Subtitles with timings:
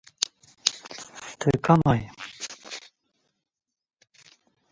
[1.39, 2.01] Tı kamay?